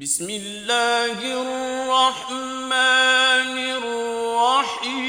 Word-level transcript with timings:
بسم 0.00 0.30
الله 0.30 1.18
الرحمن 1.42 2.68
الرحيم. 3.58 5.06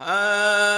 حميم 0.00 0.71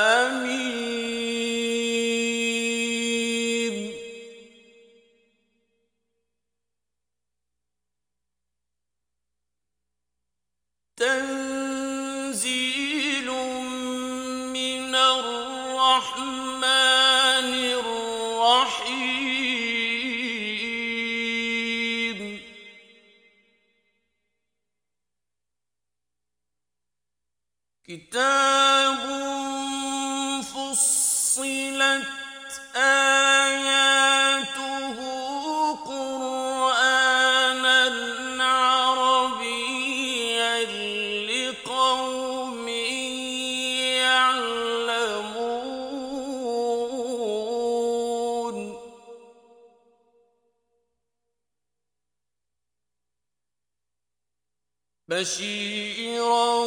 بشيرا 55.08 56.64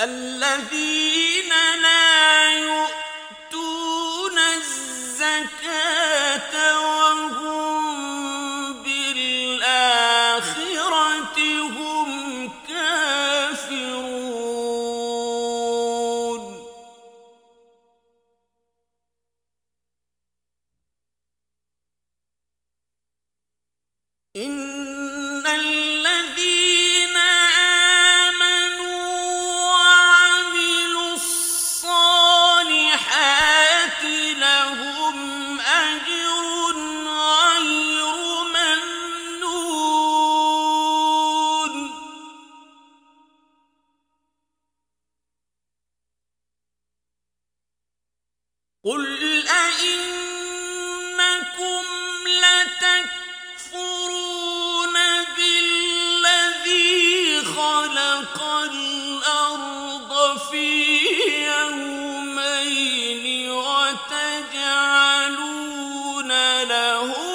الذين 0.00 1.48
لا 1.82 1.89
له 66.64 67.29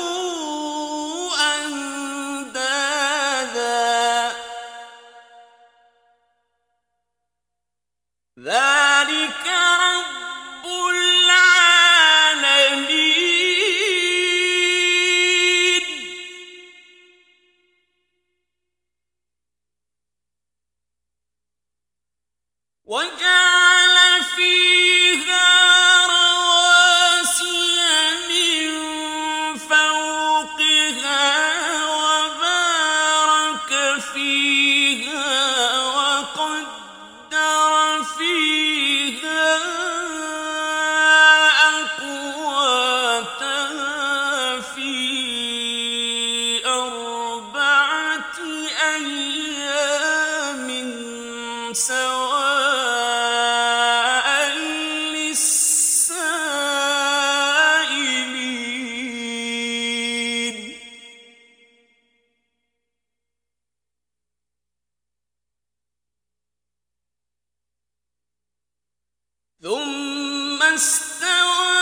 واستوى 70.75 71.74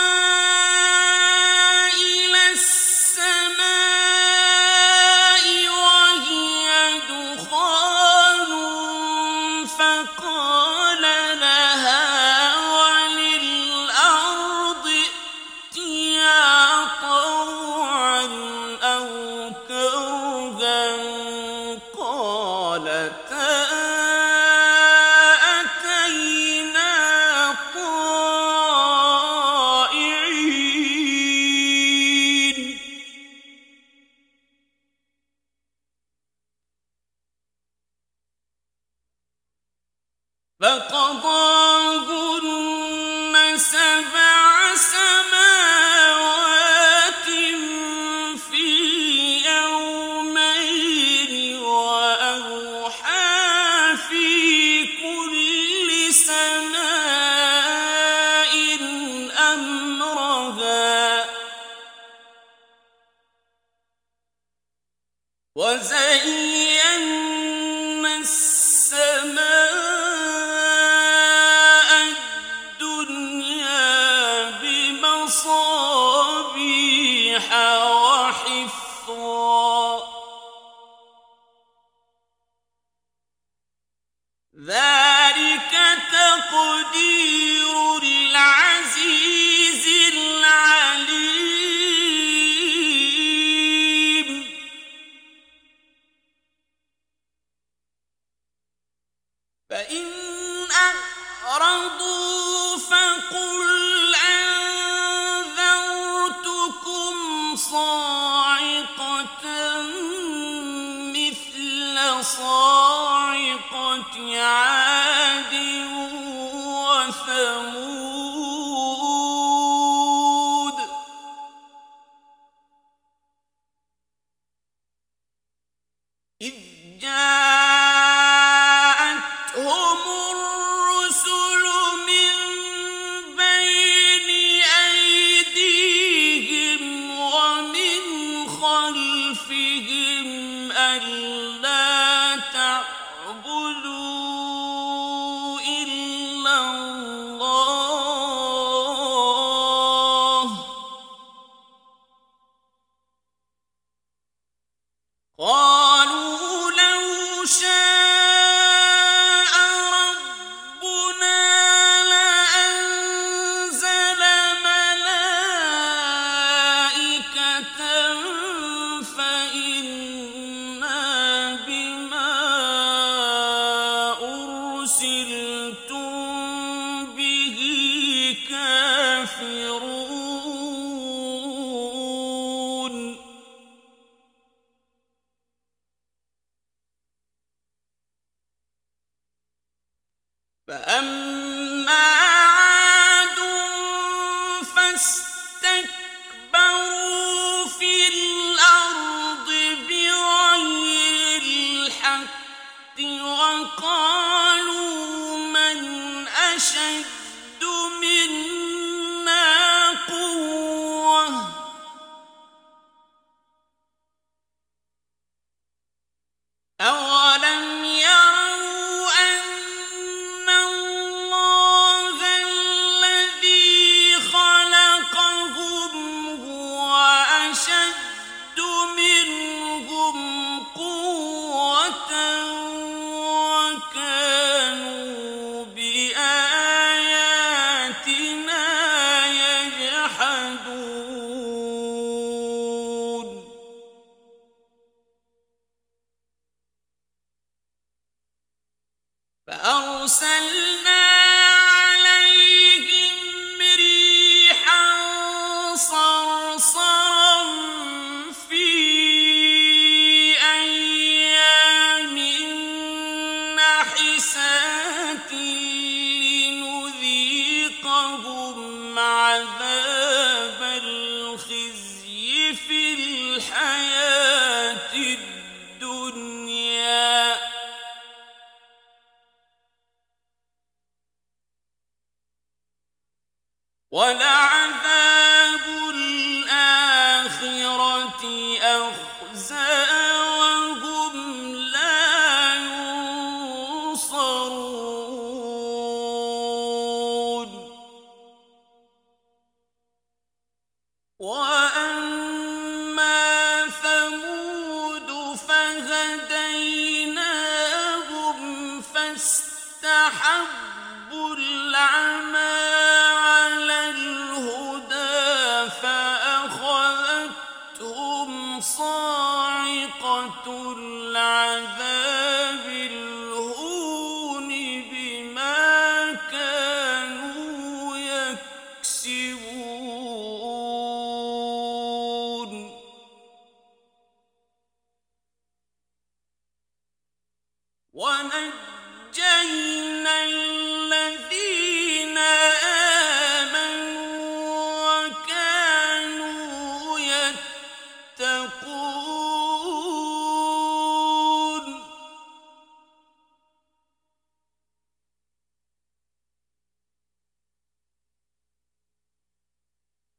في 288.24 288.58
أخزان 288.62 289.83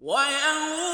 ويوم 0.05 0.85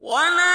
ولكن 0.00 0.47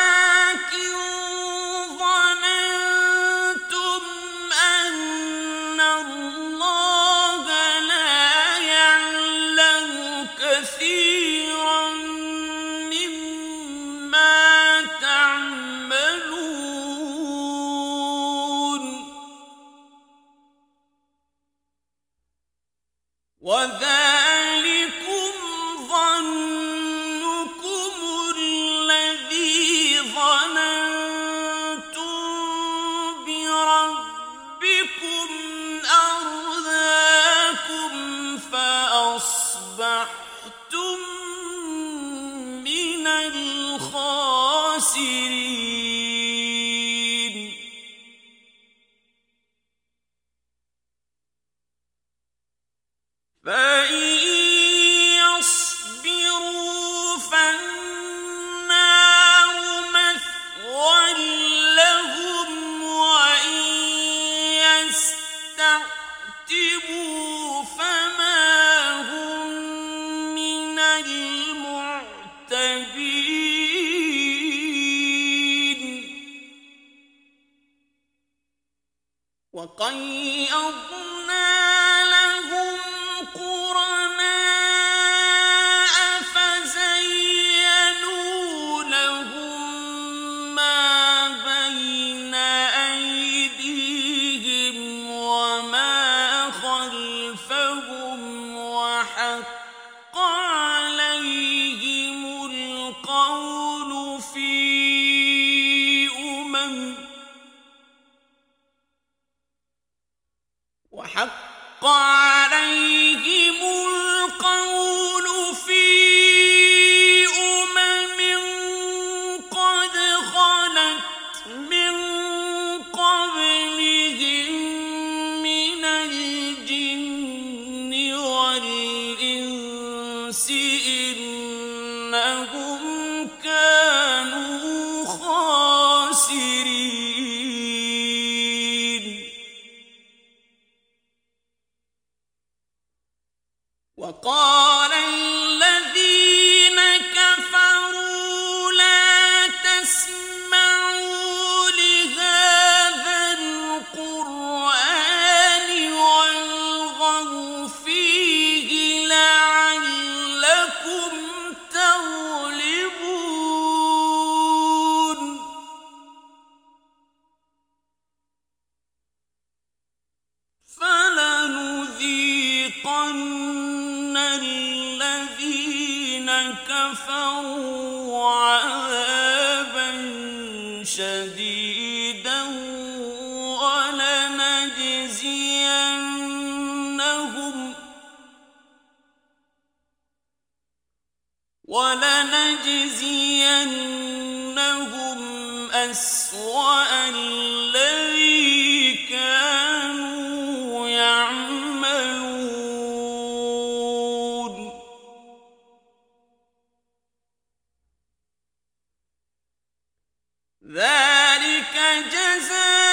ذلك 210.73 211.75
جزاء 212.13 212.84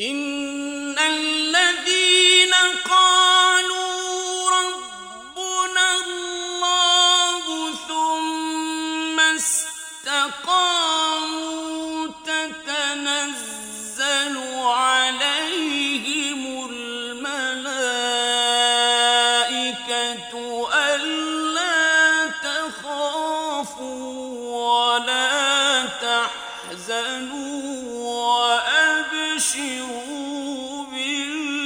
إن 0.00 0.98
وأبشروا 29.56 30.84
بالجنة. 30.90 31.56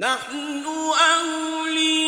نحن 0.00 0.64
أولياؤكم 0.64 1.99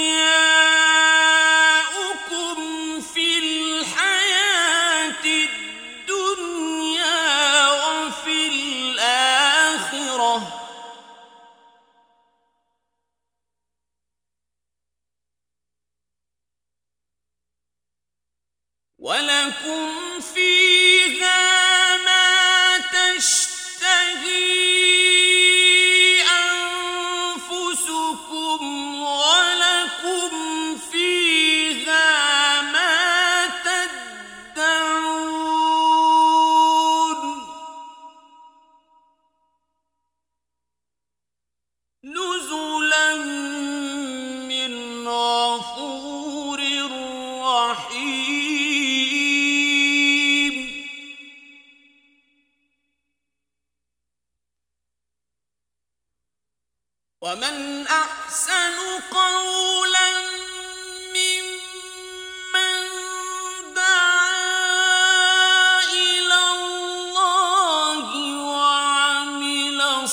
وعمل 70.01 70.07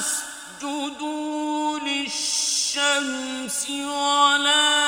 لا 0.00 0.06
تسجدوا 0.60 1.78
للشمس 1.78 3.70
ولا 3.70 4.79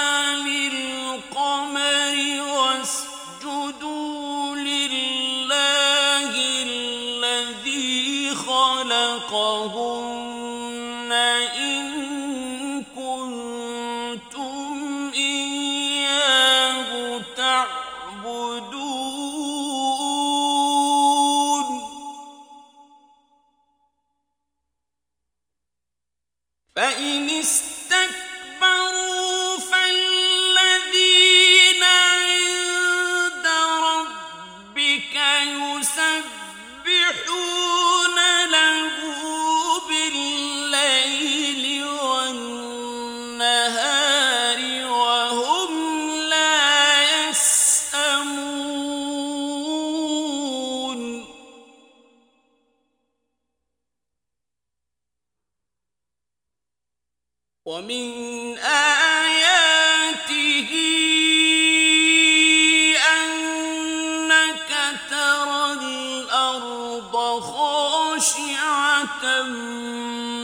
خاشعة 68.23 69.25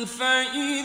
فإذا 0.05 0.78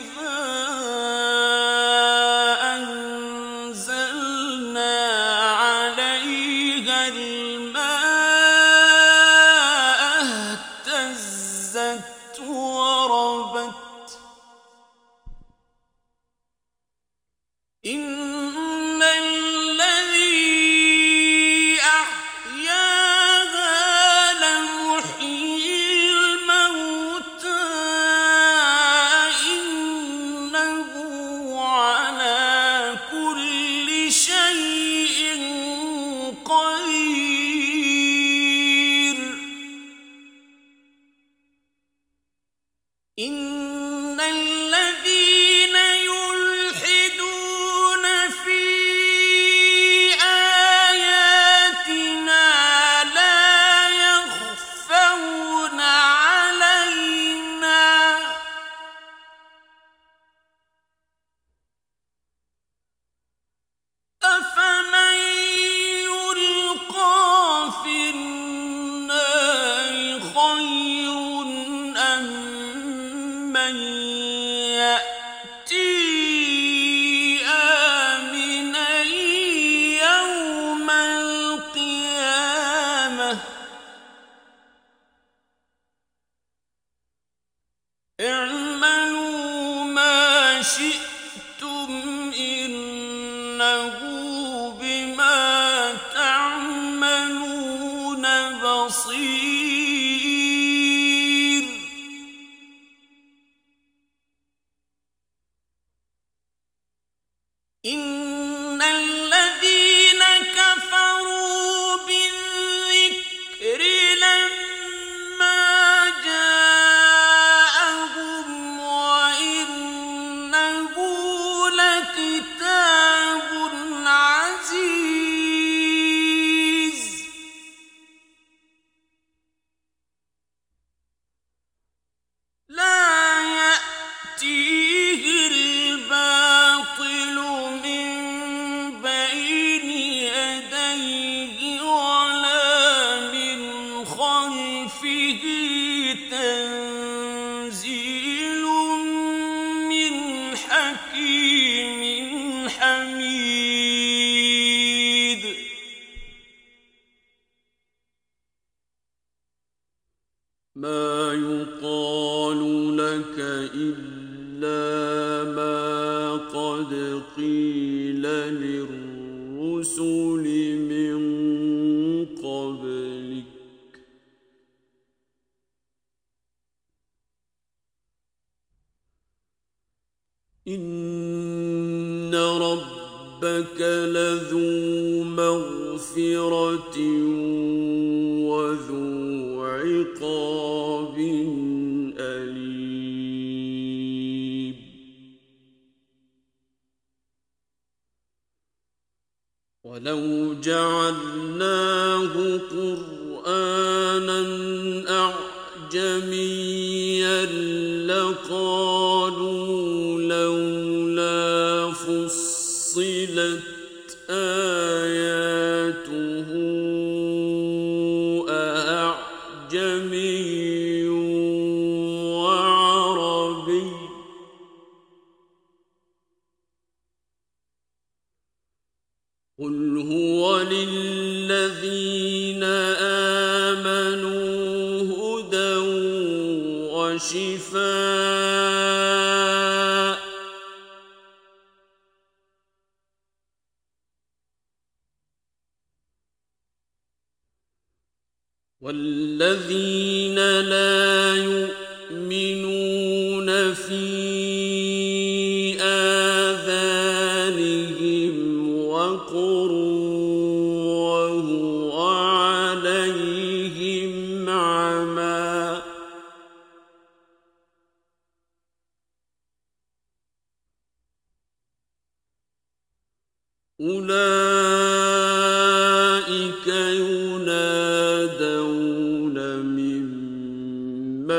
الظالمين 209.44 209.73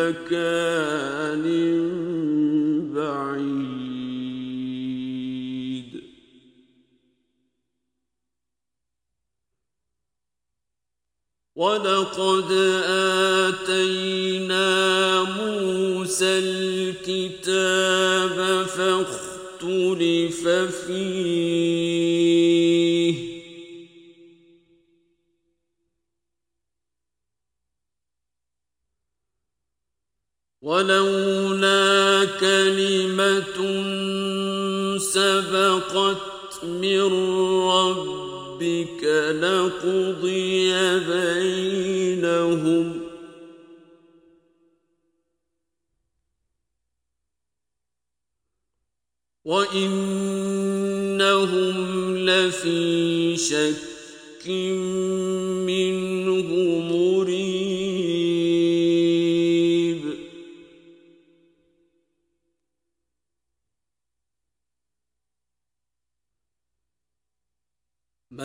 مكان 0.05 1.45
بعيد. 2.95 3.65
ولقد 11.57 12.53
آتينا 13.49 14.69
موسى 15.23 16.39
الكتاب 16.39 18.37
فاختلف 18.67 20.49
فيه. 20.87 22.84
ولولا 30.85 32.25
كلمة 32.41 33.57
سبقت 34.99 36.65
من 36.65 37.03
ربك 37.69 39.05
لقضي 39.43 40.73
بينهم. 40.99 42.87
وإنهم 49.45 50.57
لفي 52.17 53.37
شك 53.37 54.49
منه 55.67 56.14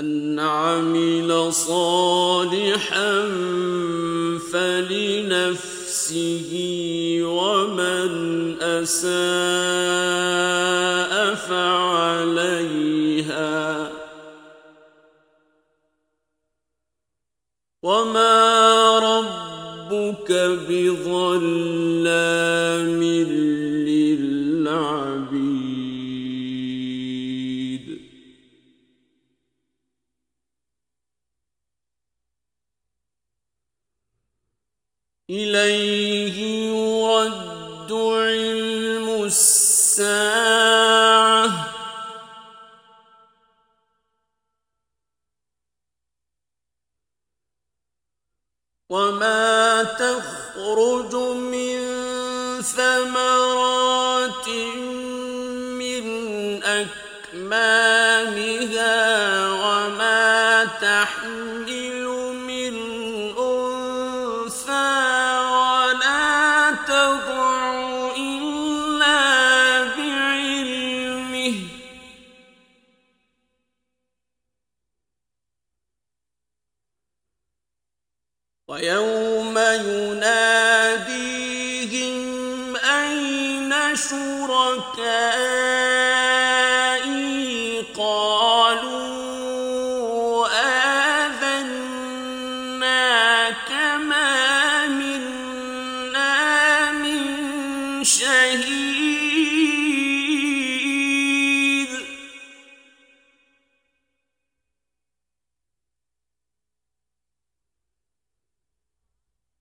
من 0.01 0.39
عمل 0.39 1.53
صالحا 1.53 3.21
فلنفسه 4.53 6.51
ومن 7.23 8.11
أساء 8.61 9.09
فعليها 11.35 12.89
وما 17.83 18.99
ربك 18.99 20.31
بظلام 20.69 22.48
إليه 35.49 36.08
ويوم 78.69 79.57
يناديهم 79.57 81.15
أين 82.77 83.73
شركائي 83.95 85.29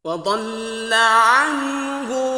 وضل 0.08 0.92
عنهم 0.92 2.37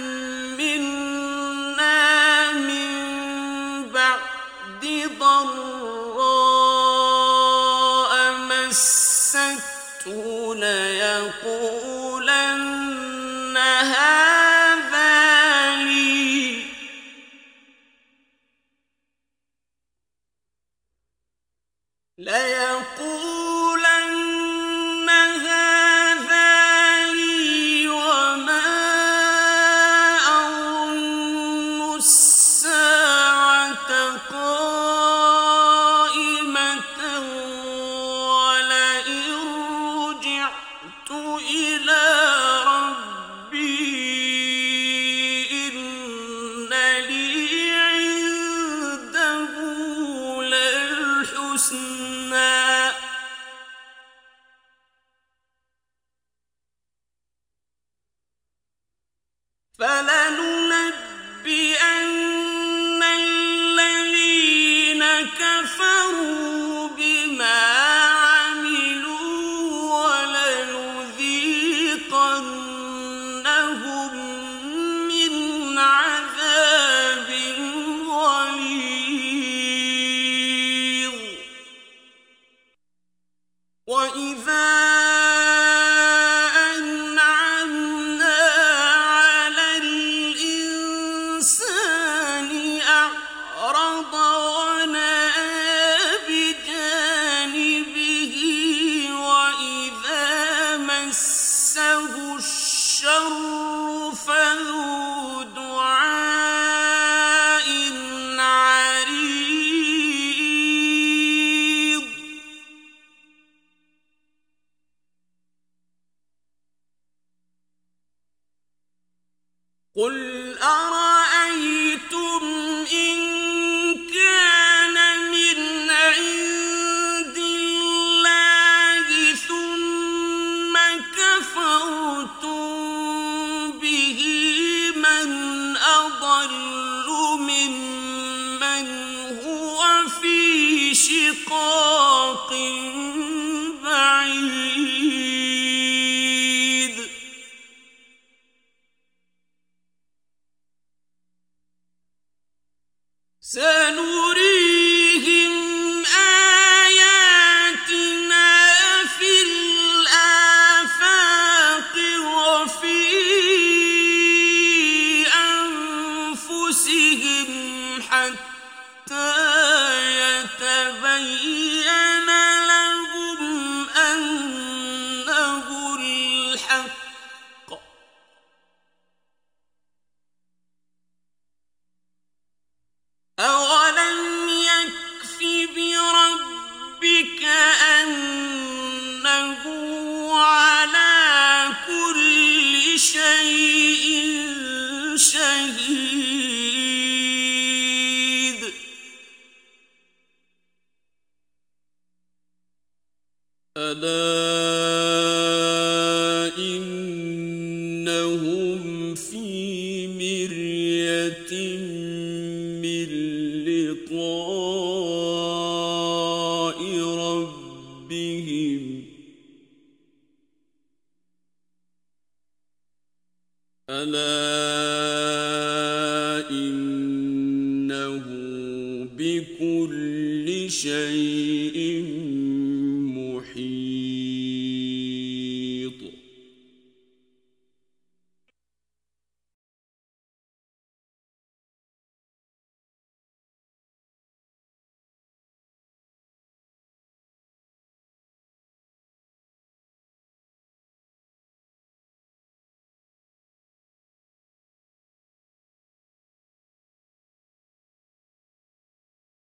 قل 119.95 120.57
أرى 120.57 121.00